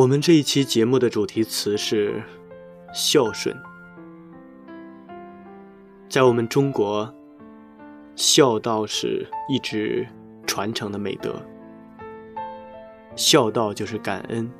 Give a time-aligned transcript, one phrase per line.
[0.00, 2.22] 我们这一期节目的主题词是
[2.90, 3.54] 孝顺。
[6.08, 7.14] 在我们中国，
[8.16, 10.08] 孝道是一直
[10.46, 11.38] 传承的美德。
[13.14, 14.50] 孝道就是感恩，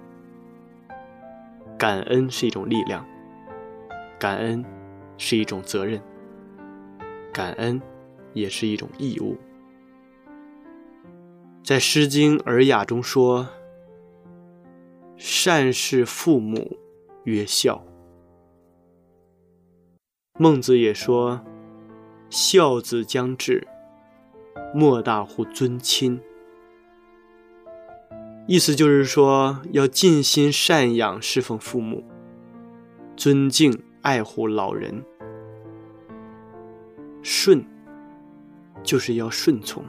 [1.79, 3.03] 感恩是一种力量，
[4.19, 4.63] 感恩
[5.17, 5.99] 是一种责任，
[7.33, 7.81] 感恩
[8.35, 9.39] 也是一种义务。
[11.65, 13.49] 在《诗经·尔雅》中说。
[15.23, 16.79] 善事父母，
[17.25, 17.85] 曰孝。
[20.39, 21.45] 孟子也说
[22.31, 23.69] ：“孝子将至，
[24.75, 26.19] 莫大乎尊亲。”
[28.49, 32.03] 意思就是说，要尽心赡养侍奉父母，
[33.15, 35.05] 尊敬爱护老人。
[37.23, 37.63] 顺，
[38.83, 39.85] 就是要顺从，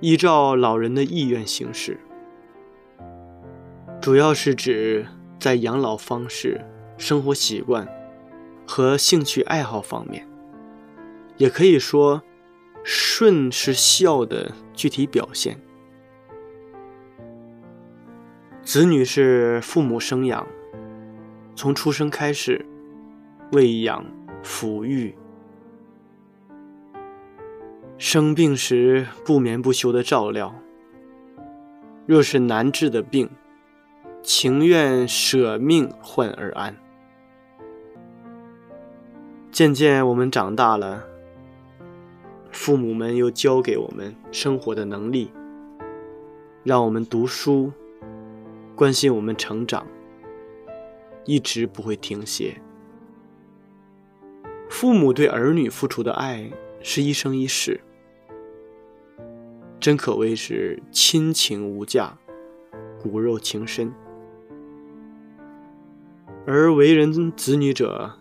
[0.00, 1.96] 依照老人的意愿行事。
[4.04, 5.06] 主要是指
[5.40, 6.60] 在养老方式、
[6.98, 7.88] 生活习惯
[8.66, 10.28] 和兴趣爱好方面，
[11.38, 12.20] 也可以说，
[12.82, 15.58] 顺是孝的具体表现。
[18.62, 20.46] 子女是父母生养，
[21.56, 22.62] 从出生开始，
[23.52, 24.04] 喂养、
[24.42, 25.16] 抚育，
[27.96, 30.54] 生病时不眠不休的照料。
[32.04, 33.30] 若是难治的病，
[34.24, 36.74] 情愿舍命换而安。
[39.52, 41.04] 渐渐我们长大了，
[42.50, 45.30] 父母们又教给我们生活的能力，
[46.62, 47.70] 让我们读书，
[48.74, 49.86] 关心我们成长，
[51.26, 52.58] 一直不会停歇。
[54.70, 57.78] 父母对儿女付出的爱是一生一世，
[59.78, 62.16] 真可谓是亲情无价，
[63.02, 63.92] 骨肉情深。
[66.46, 68.18] 而为人子女者，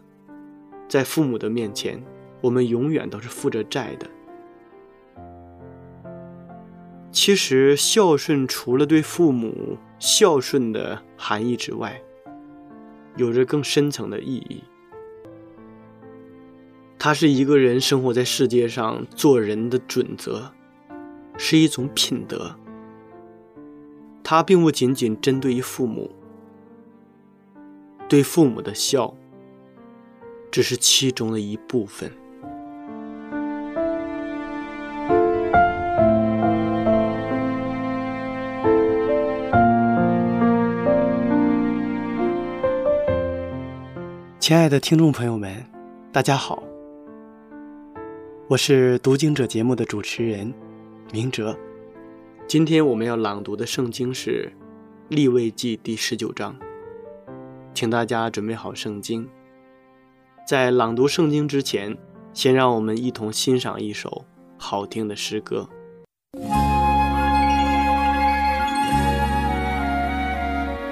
[0.88, 2.02] 在父母的面前，
[2.42, 4.08] 我们永远都是负着债的。
[7.12, 12.02] 其实，孝顺除了对父母孝顺的含义之外，
[13.18, 14.64] 有着更深层的意义。
[16.98, 20.52] 它是一个人生活在世界上做人的准则，
[21.38, 22.56] 是一种品德。
[24.24, 26.10] 它并不仅仅针对于父母。
[28.14, 29.12] 对父母的孝，
[30.52, 32.12] 只是其中的一部分。
[44.40, 45.66] 亲爱的听众朋友们，
[46.12, 46.62] 大家好，
[48.48, 50.54] 我是读经者节目的主持人
[51.12, 51.58] 明哲。
[52.46, 54.54] 今天我们要朗读的圣经是
[55.16, 56.56] 《立位记》第十九章。
[57.74, 59.28] 请大家准备好圣经。
[60.48, 61.98] 在朗读圣经之前，
[62.34, 64.26] 先让我们一同欣赏一首
[64.58, 65.68] 好听的诗歌。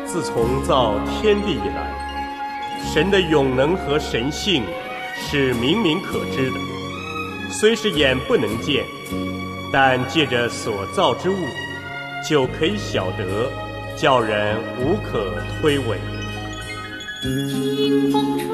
[0.06, 4.63] 自从造天地以来，神的永能和神性
[5.16, 6.57] 是明明可知的，
[7.50, 8.83] 虽是眼不能见，
[9.72, 11.36] 但借着所造之物，
[12.28, 13.50] 就可以晓得，
[13.95, 15.31] 叫人无可
[15.62, 15.95] 推诿。
[17.21, 18.50] 清风吹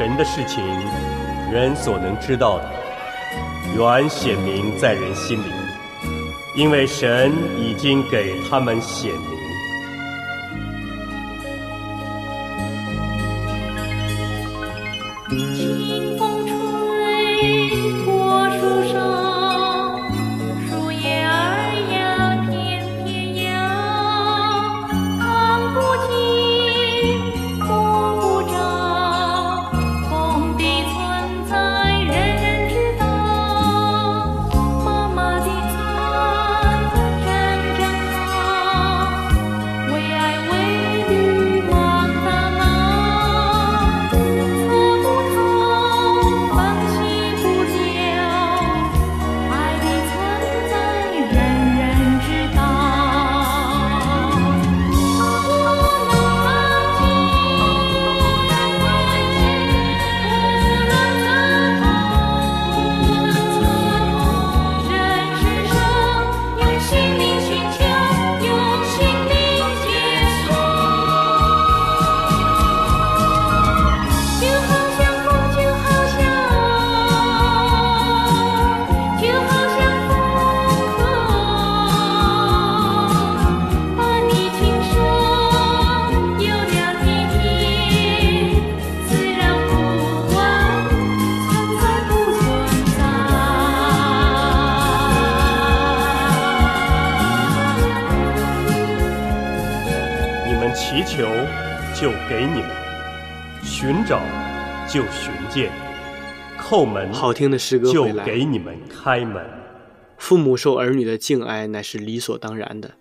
[0.00, 0.64] 神的事情，
[1.52, 2.70] 人所能知道的，
[3.76, 5.52] 原显明在人心里，
[6.54, 9.39] 因为神已经给他们显明。
[104.88, 105.70] 就寻见；
[106.58, 108.04] 叩门，好听的诗歌就。
[108.24, 109.44] 给你们开门。
[110.18, 112.92] 父母受儿女的敬爱乃是理所当然的。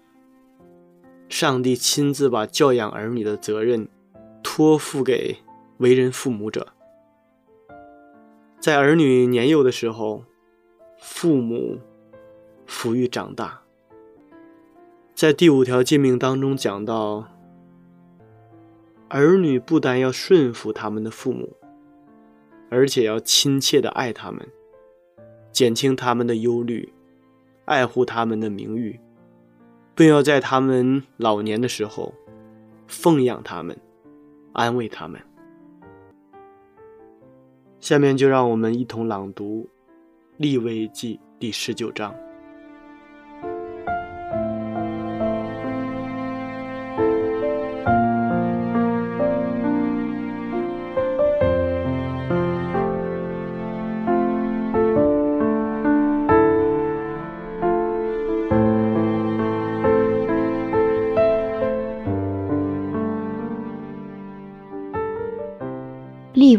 [1.27, 3.87] 上帝亲自把教养儿女的责任
[4.41, 5.37] 托付给
[5.77, 6.69] 为人父母者。
[8.59, 10.23] 在儿女年幼的时候，
[10.97, 11.79] 父母
[12.67, 13.61] 抚育长大。
[15.13, 17.25] 在第五条诫命当中讲到，
[19.09, 21.57] 儿女不但要顺服他们的父母，
[22.69, 24.47] 而且要亲切的爱他们，
[25.51, 26.93] 减轻他们的忧虑，
[27.65, 28.99] 爱护他们的名誉，
[29.95, 32.13] 并要在他们老年的时候
[32.87, 33.75] 奉养他们，
[34.53, 35.19] 安慰他们。
[37.79, 39.63] 下面就让我们一同朗读
[40.37, 42.13] 《立位记》第十九章。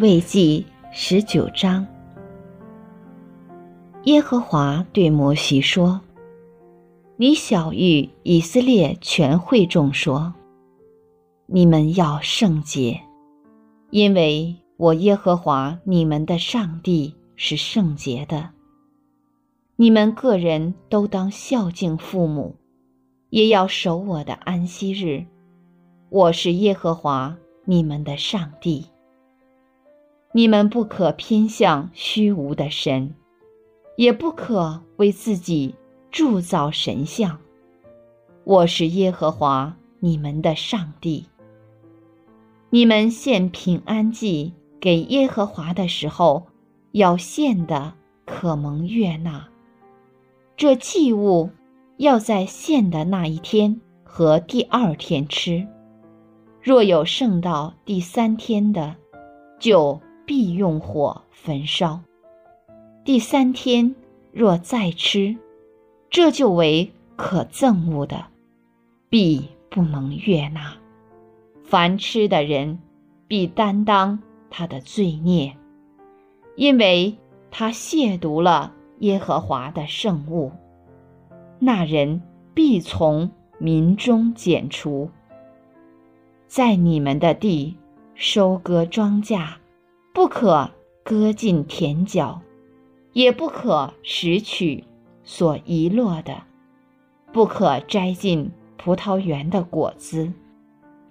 [0.01, 1.87] 位记十九章，
[4.05, 6.01] 耶和华对摩西说
[7.19, 10.33] ：“你晓谕以色列全会众说：
[11.45, 12.99] 你们要圣洁，
[13.91, 18.49] 因为我耶和华你们的上帝是圣洁的。
[19.77, 22.57] 你们个人都当孝敬父母，
[23.29, 25.27] 也要守我的安息日。
[26.09, 28.87] 我是耶和华你们的上帝。”
[30.33, 33.17] 你们不可偏向虚无的神，
[33.97, 35.75] 也不可为自己
[36.13, 37.37] 铸造神像。
[38.45, 41.27] 我是耶和华你们的上帝。
[42.71, 46.47] 你们献平安祭给耶和华的时候，
[46.93, 47.95] 要献的
[48.25, 49.49] 可蒙悦纳。
[50.57, 51.51] 这祭物
[51.97, 55.67] 要在献的那一天和第二天吃，
[56.63, 58.95] 若有剩到第三天的，
[59.59, 62.01] 就必用火焚烧。
[63.05, 63.95] 第三天
[64.33, 65.37] 若再吃，
[66.11, 68.27] 这就为可憎恶的，
[69.09, 70.75] 必不能悦纳。
[71.65, 72.79] 凡吃的人
[73.27, 74.19] 必担当
[74.51, 75.57] 他的罪孽，
[76.57, 77.17] 因为
[77.51, 80.53] 他亵渎了耶和华的圣物。
[81.59, 82.23] 那人
[82.55, 85.11] 必从民中剪除，
[86.47, 87.77] 在你们的地
[88.15, 89.47] 收割庄稼。
[90.13, 90.69] 不可
[91.05, 92.41] 割尽田角，
[93.13, 94.85] 也不可拾取
[95.23, 96.35] 所遗落的；
[97.33, 100.33] 不可摘尽葡萄园的果子，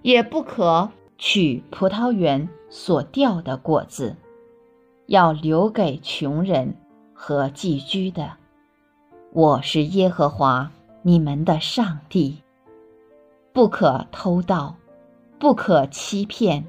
[0.02, 4.16] 也不可取葡萄园所掉的果子，
[5.06, 6.74] 要留给穷人
[7.14, 8.34] 和寄居的。
[9.32, 10.70] 我是耶和华
[11.02, 12.42] 你们的上帝。
[13.52, 14.76] 不可偷盗，
[15.38, 16.64] 不可欺骗。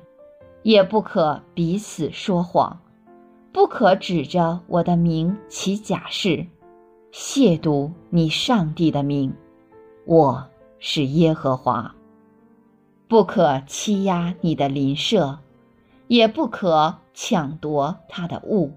[0.63, 2.80] 也不可彼此说谎，
[3.51, 6.46] 不可指着我的名起假誓，
[7.12, 9.34] 亵渎你上帝的名。
[10.06, 10.48] 我
[10.80, 11.96] 是耶和华。
[13.08, 15.39] 不可欺压你的邻舍，
[16.08, 18.72] 也不可抢夺他的物。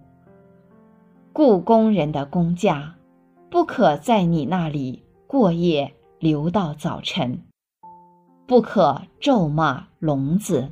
[1.33, 2.95] 雇工人的工价，
[3.51, 7.43] 不可在你那里过夜留到早晨。
[8.47, 10.71] 不可咒骂聋子，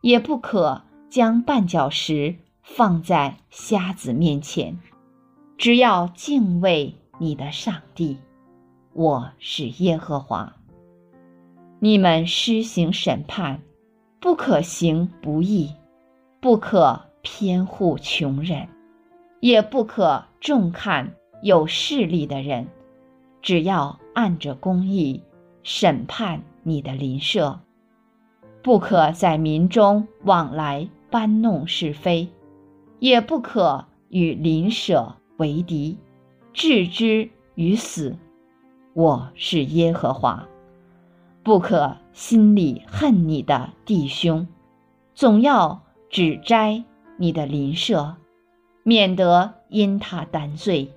[0.00, 4.78] 也不可将绊脚石放在瞎子面前。
[5.58, 8.16] 只要敬畏你的上帝，
[8.94, 10.56] 我是耶和华。
[11.78, 13.60] 你们施行审判，
[14.20, 15.74] 不可行不义，
[16.40, 18.68] 不可偏护穷人，
[19.40, 22.66] 也不可重看有势力的人，
[23.42, 25.22] 只要按着公义
[25.62, 27.60] 审判你的邻舍。
[28.62, 32.28] 不可在民中往来搬弄是非，
[32.98, 35.96] 也不可与邻舍为敌，
[36.52, 38.16] 置之于死。
[38.92, 40.46] 我是耶和华。
[41.42, 44.46] 不可心里恨你的弟兄，
[45.14, 46.84] 总要指摘
[47.16, 48.16] 你的邻舍，
[48.82, 50.92] 免得因他担罪。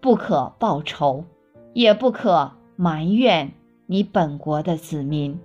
[0.00, 1.24] 不可报仇，
[1.74, 3.52] 也不可埋怨
[3.84, 5.38] 你本国的子民，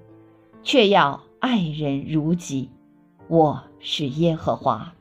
[0.62, 2.70] 却要爱人如己。
[3.28, 4.94] 我是耶和华。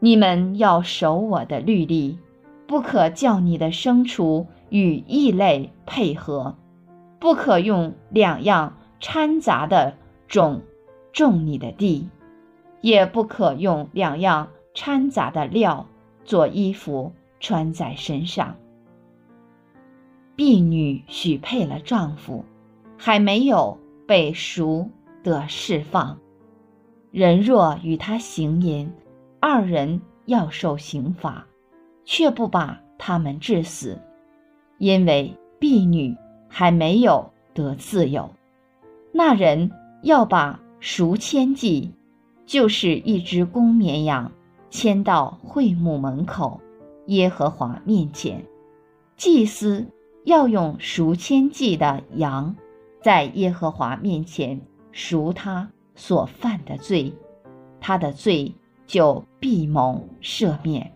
[0.00, 2.18] 你们要守我的律例，
[2.66, 6.56] 不可叫你的牲畜与异类配合。
[7.20, 10.62] 不可用两样掺杂的种
[11.12, 12.08] 种你的地，
[12.80, 15.86] 也不可用两样掺杂的料
[16.24, 18.56] 做衣服穿在身上。
[20.34, 22.42] 婢女许配了丈夫，
[22.96, 24.88] 还没有被赎
[25.26, 26.16] 得释放，
[27.10, 28.88] 人若与他行淫，
[29.40, 31.44] 二人要受刑罚，
[32.04, 34.00] 却不把他们致死，
[34.78, 36.16] 因为婢女。
[36.48, 38.30] 还没有得自由，
[39.12, 39.70] 那人
[40.02, 41.92] 要把赎千祭，
[42.46, 44.30] 就是一只公绵羊，
[44.70, 46.60] 牵到会幕门口，
[47.06, 48.42] 耶和华面前。
[49.16, 49.84] 祭司
[50.24, 52.54] 要用赎千祭的羊，
[53.02, 54.58] 在耶和华面前
[54.96, 57.12] 赎他所犯的罪，
[57.78, 58.50] 他的罪
[58.86, 60.90] 就必蒙赦免。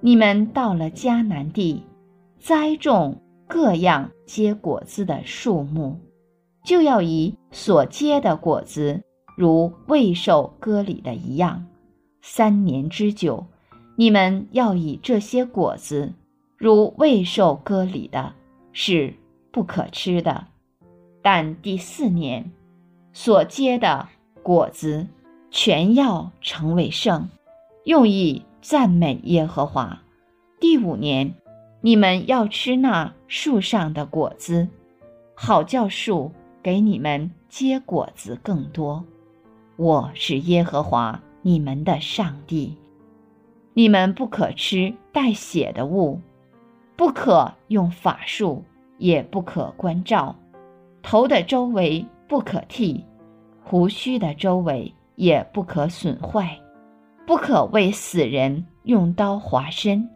[0.00, 1.82] 你们到了迦南地，
[2.38, 3.16] 栽种。
[3.52, 5.96] 各样结果子的树木，
[6.64, 9.02] 就要以所结的果子，
[9.36, 11.66] 如未受割礼的一样，
[12.22, 13.44] 三年之久，
[13.96, 16.12] 你们要以这些果子，
[16.56, 18.32] 如未受割礼的，
[18.72, 19.12] 是
[19.50, 20.46] 不可吃的。
[21.20, 22.52] 但第四年
[23.12, 24.08] 所结的
[24.42, 25.06] 果子，
[25.50, 27.28] 全要成为圣，
[27.84, 30.02] 用以赞美耶和华。
[30.58, 31.34] 第五年。
[31.82, 34.68] 你们要吃那树上的果子，
[35.34, 36.30] 好叫树
[36.62, 39.02] 给你们结果子更多。
[39.76, 42.76] 我是耶和华你们的上帝。
[43.72, 46.20] 你们不可吃带血的物，
[46.96, 48.62] 不可用法术，
[48.98, 50.36] 也不可关照。
[51.00, 53.04] 头的周围不可剃，
[53.60, 56.56] 胡须的周围也不可损坏。
[57.26, 60.08] 不可为死人用刀划身，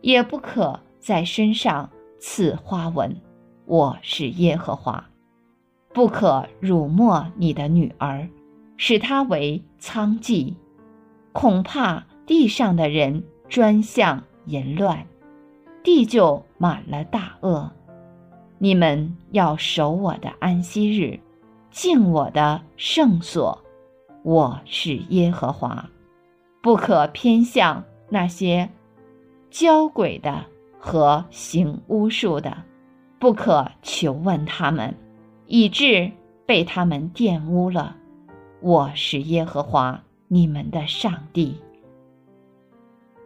[0.00, 0.80] 也不可。
[0.98, 3.16] 在身上刺花纹，
[3.66, 5.08] 我是耶和华。
[5.94, 8.28] 不可辱没你的女儿，
[8.76, 10.52] 使她为娼妓，
[11.32, 15.06] 恐怕地上的人专向淫乱，
[15.84, 17.70] 地就满了大恶。
[18.58, 21.18] 你们要守我的安息日，
[21.70, 23.58] 敬我的圣所，
[24.22, 25.88] 我是耶和华。
[26.62, 28.68] 不可偏向那些
[29.50, 30.44] 交鬼的。
[30.82, 32.56] 和行巫术的，
[33.18, 34.94] 不可求问他们，
[35.46, 36.10] 以致
[36.46, 37.94] 被他们玷污了。
[38.62, 41.54] 我是耶和华你们的上帝。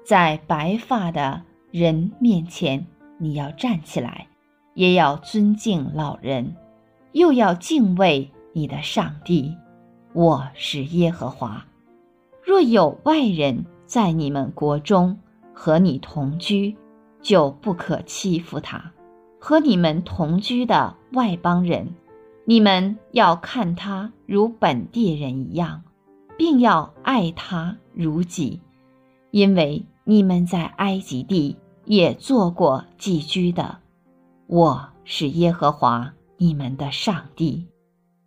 [0.05, 2.85] 在白发的人面前，
[3.19, 4.27] 你要站起来，
[4.75, 6.57] 也要尊敬老人，
[7.13, 9.55] 又要敬畏你的上帝。
[10.15, 11.67] 我是耶和华。
[12.43, 15.19] 若有外人在你们国中
[15.53, 16.77] 和你同居，
[17.21, 18.93] 就不可欺负他，
[19.41, 21.95] 和你们同居的外邦人，
[22.45, 25.83] 你们要看他如本地人一样，
[26.39, 28.61] 并要爱他如己，
[29.33, 31.57] 因为你们在埃及地
[31.87, 33.79] 也做过寄居的。
[34.47, 37.67] 我是耶和华你们的上帝，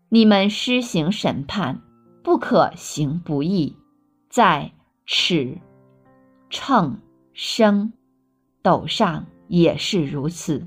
[0.09, 1.81] 你们施行审判，
[2.23, 3.75] 不可行不义，
[4.29, 4.71] 在
[5.05, 5.57] 尺、
[6.49, 6.97] 秤、
[7.33, 7.91] 升、
[8.61, 10.65] 斗上也是如此，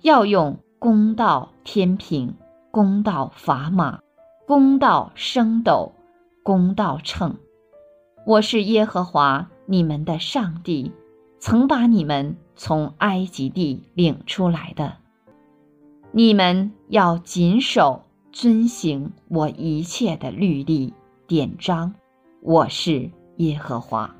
[0.00, 2.34] 要用公道天平、
[2.70, 4.00] 公道砝码、
[4.46, 5.92] 公道升斗、
[6.42, 7.36] 公道秤。
[8.24, 10.92] 我是耶和华你们的上帝，
[11.38, 14.96] 曾把你们从埃及地领出来的。
[16.10, 20.92] 你们要谨守遵行我一切的律例
[21.26, 21.92] 典章，
[22.40, 24.14] 我是耶和华。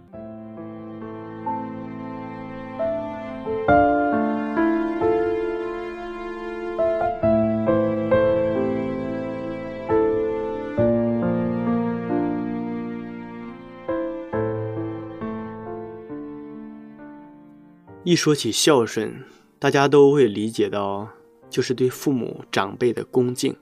[18.05, 19.23] 一说起孝顺，
[19.59, 21.07] 大家都会理解到，
[21.51, 23.55] 就是对父母长辈的恭敬，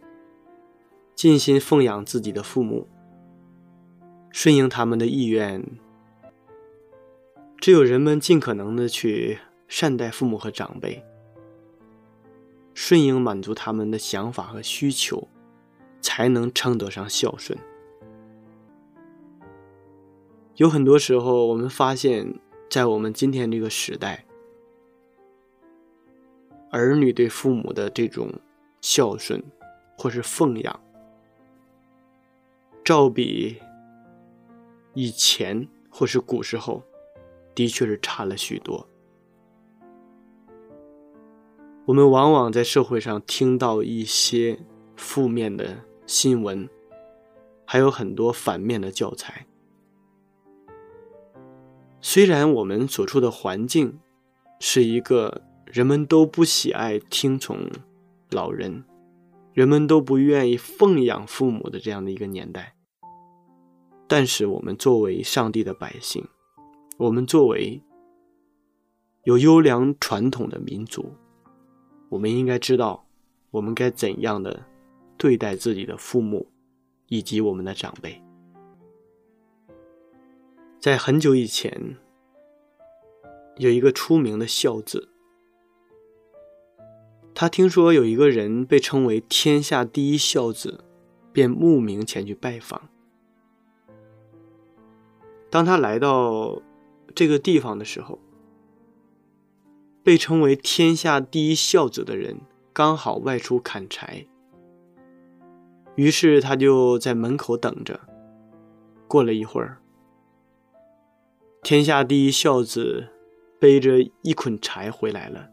[1.17, 2.87] 尽心奉养自己的父母，
[4.31, 5.65] 顺应他们的意愿。
[7.59, 11.03] 只有人们尽可能的去善待父母和长辈，
[12.75, 15.27] 顺应满足他们的想法和需求，
[16.03, 17.59] 才能称得上孝顺。
[20.57, 24.27] 有很多时候，我们发现，在我们今天这个时代，
[26.71, 28.31] 儿女对父母的这种
[28.83, 29.43] 孝顺
[29.97, 30.81] 或是奉养，
[32.87, 33.57] 照比
[34.95, 36.85] 以前或是古时候，
[37.53, 38.89] 的确是差了许多。
[41.85, 44.61] 我们往往在社会上听到一些
[44.95, 46.69] 负面的新闻，
[47.65, 49.49] 还有很多反面的教材。
[52.01, 53.99] 虽然我们所处的环境
[54.61, 57.69] 是一个人们都不喜爱听从
[58.31, 58.85] 老人，
[59.53, 62.76] 人们都不愿意奉养父母的这样的一个年代，
[64.09, 66.25] 但是我们作为上帝的百姓，
[66.97, 67.83] 我们作为
[69.25, 71.13] 有优良传统的民族，
[72.09, 73.05] 我们应该知道
[73.51, 74.65] 我们该怎样的
[75.17, 76.49] 对待自己的父母
[77.09, 78.23] 以及我们的长辈。
[80.79, 81.97] 在很久以前，
[83.57, 85.09] 有一个出名的孝子。
[87.35, 90.85] 他听说有一个人被称为天下第一孝子，
[91.33, 92.89] 便慕名前去拜访。
[95.57, 96.61] 当他来到
[97.15, 98.19] 这个地方的时候，
[100.05, 102.37] 被称为天下第一孝子的人
[102.75, 104.27] 刚好外出砍柴，
[105.95, 107.99] 于是他就在门口等着。
[109.09, 109.79] 过了一会儿，
[111.63, 113.09] 天下第一孝子
[113.59, 115.49] 背着一捆柴回来了。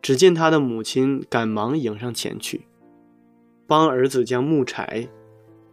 [0.00, 2.66] 只见他的母亲赶忙迎上前去，
[3.66, 5.06] 帮儿子将木柴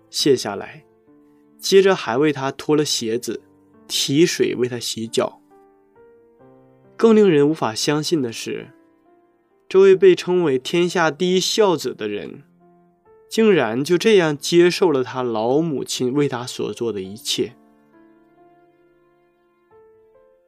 [0.10, 0.84] 卸下来，
[1.60, 3.41] 接着还为他脱了鞋子，
[3.88, 5.41] 提水为他洗脚。
[6.95, 8.69] 更令人无法相信的是，
[9.67, 12.43] 这位被称为天下第一孝子的人，
[13.30, 17.56] 竟然就这样接受了他老母亲为他所做的一切。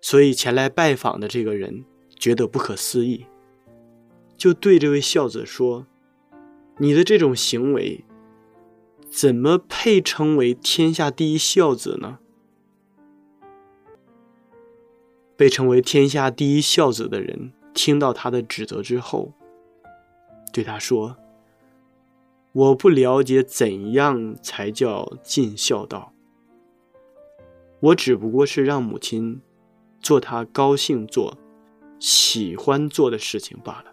[0.01, 1.85] 所以前来拜访的这个人
[2.17, 3.25] 觉得不可思议。
[4.35, 5.85] 就对这位孝子说
[6.79, 8.03] ：“你的这种行为，
[9.11, 12.19] 怎么配称为天下第一孝子呢？”
[15.35, 19.33] 被称为天下第一孝子的人听到他的指责之后，
[20.53, 21.17] 对他说
[22.53, 26.13] ：“我不了解怎样才叫尽孝道，
[27.79, 29.41] 我只不过是让母亲
[29.99, 31.37] 做她高兴做、
[31.99, 33.91] 喜欢做的事情罢了。”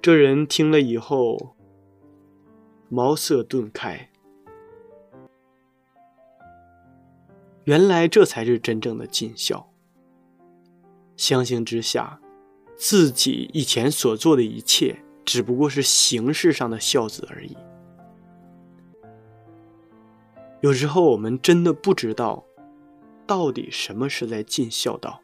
[0.00, 1.55] 这人听了以后，
[2.88, 4.08] 茅塞顿开。
[7.64, 9.68] 原来这才是真正的尽孝。
[11.16, 12.20] 相形之下，
[12.76, 17.56] 自己以前所做的一切，只不过是形式上的孝子而已。
[20.60, 22.44] 有时候我们真的不知道，
[23.26, 25.20] 到底什么是在尽孝道。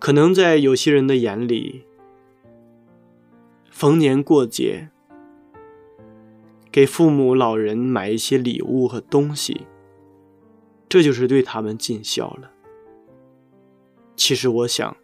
[0.00, 1.84] 可能在有些人的眼里，
[3.70, 4.88] 逢年过节，
[6.72, 9.66] 给父母老人买一些礼物和东西，
[10.88, 12.50] 这就是对他们尽孝了。
[14.16, 14.96] 其实我想，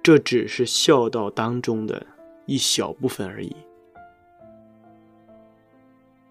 [0.00, 2.06] 这只是孝道当中的
[2.46, 3.56] 一小部分而已。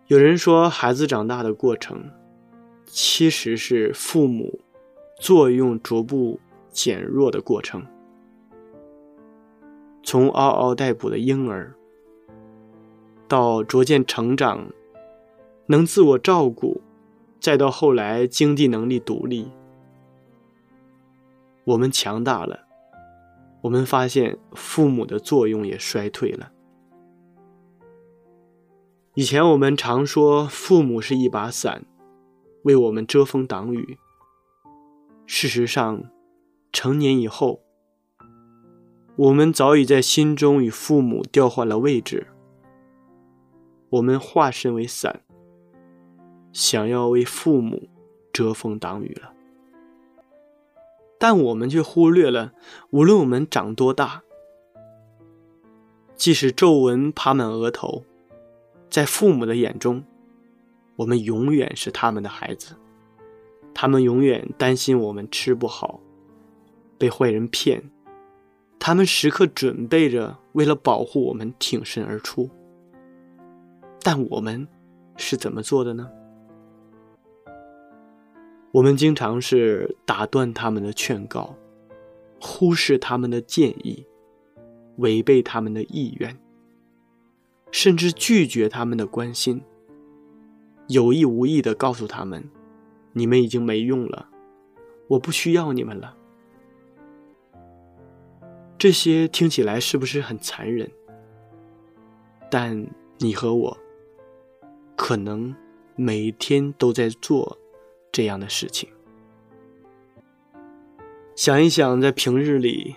[0.08, 2.10] 有人说，孩子长大的过程，
[2.86, 4.62] 其实是父母
[5.19, 7.86] 作用逐步减弱的过程。
[10.04, 11.76] 从嗷嗷待哺的婴儿，
[13.34, 14.67] 到逐渐成长，
[15.65, 16.80] 能自我照顾，
[17.39, 19.52] 再到后来经济能力独立，
[21.63, 22.67] 我们强大了，
[23.62, 26.52] 我们发现父母的作用也衰退了。
[29.15, 31.84] 以前我们常说父母是一把伞，
[32.62, 33.98] 为我们遮风挡雨。
[35.26, 36.04] 事实上，
[36.72, 37.62] 成年以后，
[39.15, 42.28] 我们早已在心中与父母调换了位置。
[43.94, 45.22] 我们化身为伞，
[46.52, 47.90] 想要为父母
[48.32, 49.32] 遮风挡雨了。
[51.20, 52.54] 但我们却忽略了，
[52.90, 54.24] 无论我们长多大，
[56.16, 58.04] 即使皱纹爬满额头。
[58.90, 60.04] 在父母的眼中，
[60.96, 62.76] 我们永远是他们的孩子，
[63.76, 66.00] 他们永远担心我们吃不好，
[66.98, 67.92] 被坏人骗，
[68.80, 72.50] 他们时刻准备着为了保护我们挺身而出。
[74.04, 74.68] 但我们
[75.16, 76.12] 是怎么做的呢？
[78.72, 81.56] 我们经常是打断他们的劝告，
[82.42, 84.06] 忽视他们的建议，
[84.98, 86.38] 违背他们的意愿。
[87.72, 89.60] 甚至拒绝他们的关心，
[90.89, 92.48] 有意无意的告诉他们
[93.13, 94.30] ：“你们已经没用了，
[95.08, 96.16] 我不需要你们了。”
[98.78, 100.92] 这些听起来是不是很残忍？
[102.52, 102.86] 但
[103.18, 103.76] 你和我，
[104.96, 105.56] 可能
[105.96, 107.58] 每天都在做
[108.12, 108.90] 这样的事情。
[111.36, 112.96] 想一想，在平日里，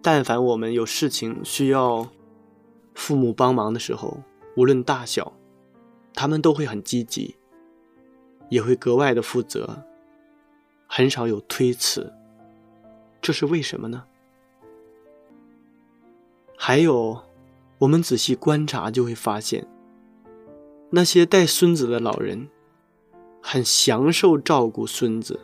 [0.00, 2.08] 但凡我们有事情需要，
[2.94, 4.22] 父母帮忙的时候，
[4.56, 5.32] 无论大小，
[6.14, 7.36] 他们都会很积极，
[8.48, 9.84] 也会格外的负责，
[10.86, 12.12] 很少有推辞。
[13.20, 14.04] 这是为什么呢？
[16.56, 17.20] 还有，
[17.78, 19.66] 我们仔细观察就会发现，
[20.90, 22.48] 那些带孙子的老人，
[23.42, 25.38] 很享受照顾孙子，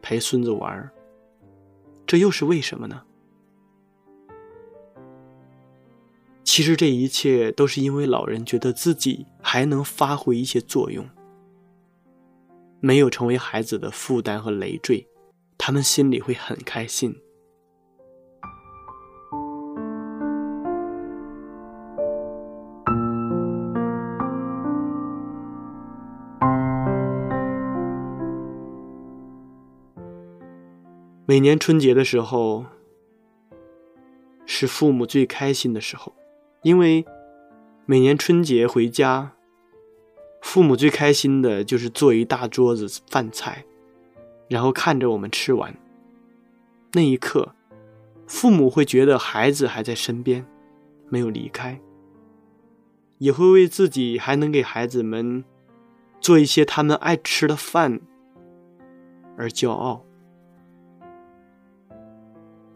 [0.00, 0.90] 陪孙子玩儿。
[2.06, 3.02] 这又是为什么呢？
[6.44, 11.08] 其实这一切都是因为老人觉得自己还能发挥一些作用，
[12.80, 15.06] 没有成为孩子的负担和累赘，
[15.56, 17.14] 他们心里会很开心。
[31.30, 32.66] 每年春节的时候，
[34.46, 36.12] 是父母最开心的时候。
[36.62, 37.06] 因为
[37.86, 39.30] 每年春节回家，
[40.42, 43.64] 父母最开心的就是做一大桌子饭菜，
[44.48, 45.72] 然后看着我们吃完。
[46.94, 47.54] 那一刻，
[48.26, 50.44] 父母会觉得孩子还在身边，
[51.08, 51.80] 没有离开，
[53.18, 55.44] 也会为自己还能给孩子们
[56.20, 58.00] 做一些他们爱吃的饭
[59.36, 60.04] 而骄傲。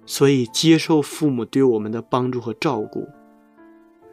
[0.06, 3.08] 所以，接受父母对我们的帮助和照顾。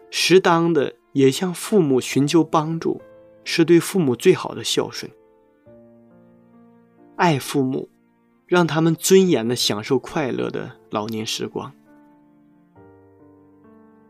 [0.09, 3.01] 适当的也向父母寻求帮助，
[3.43, 5.11] 是对父母最好的孝顺。
[7.15, 7.89] 爱父母，
[8.45, 11.71] 让他们尊严的享受快乐的老年时光，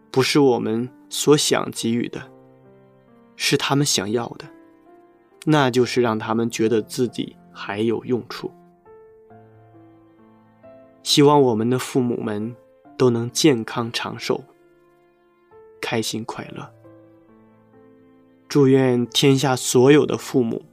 [0.10, 2.32] 不是我们所想给予的，
[3.36, 4.46] 是他们想要的，
[5.46, 8.52] 那就是让他们觉得自己还有用处。
[11.04, 12.56] 希望我们的父母们
[12.98, 14.44] 都能健康长寿。
[15.82, 16.72] 开心快乐，
[18.48, 20.64] 祝愿天下所有的父母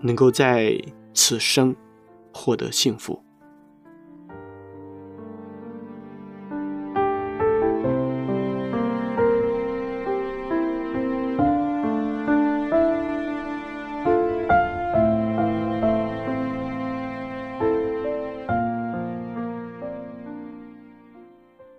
[0.00, 0.82] 能够在
[1.14, 1.74] 此生
[2.32, 3.22] 获得幸福。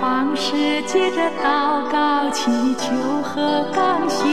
[0.00, 4.24] 方式借着祷告、祈求和感谢，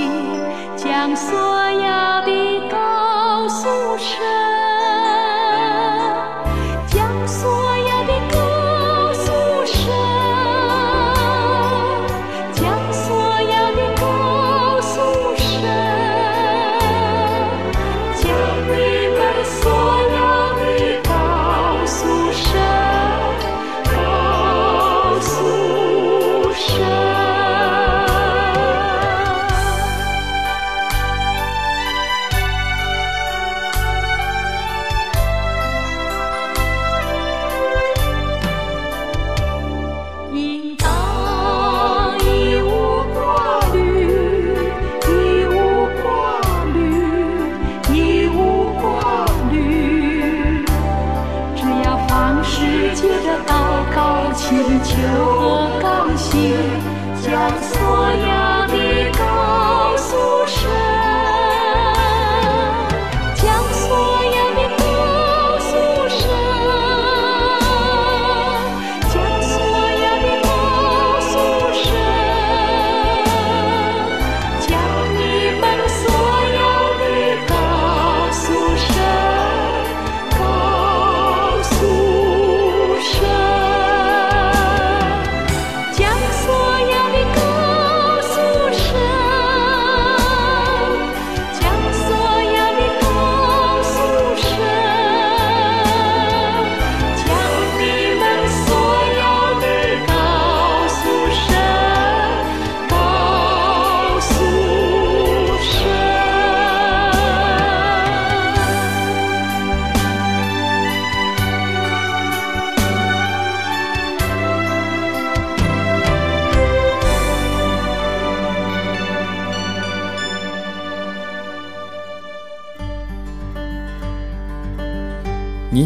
[0.76, 1.36] 将所
[1.72, 1.82] 有
[2.26, 4.45] 的告诉神。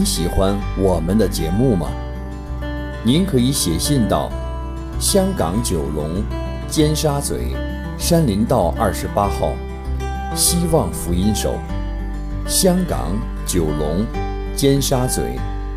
[0.10, 1.92] 喜欢我们的节目吗？
[3.06, 4.32] 您可以写信到
[5.00, 6.24] 香港九龙
[6.68, 7.56] 尖沙咀
[7.96, 9.54] 山林道二十八号，
[10.36, 11.54] 希望福音手。
[12.48, 13.12] 香港
[13.46, 14.04] 九龙
[14.56, 15.22] 尖沙咀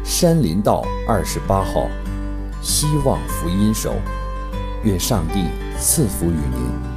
[0.02, 1.86] 山林道二十八号，
[2.62, 3.92] 希望福音手。
[4.82, 5.44] 愿上帝
[5.78, 6.91] 赐福于您。